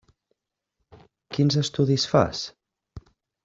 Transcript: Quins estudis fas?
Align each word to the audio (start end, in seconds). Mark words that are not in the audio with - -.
Quins 1.37 1.59
estudis 1.65 2.09
fas? 2.15 2.43